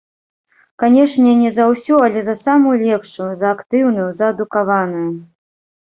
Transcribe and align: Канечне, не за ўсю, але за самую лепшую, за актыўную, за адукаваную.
Канечне, 0.83 1.33
не 1.41 1.51
за 1.57 1.67
ўсю, 1.73 1.99
але 2.07 2.19
за 2.27 2.35
самую 2.45 2.73
лепшую, 2.85 3.31
за 3.43 3.47
актыўную, 3.59 4.09
за 4.21 4.25
адукаваную. 4.37 5.09